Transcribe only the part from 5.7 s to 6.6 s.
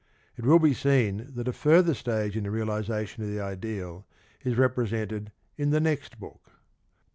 next book (II.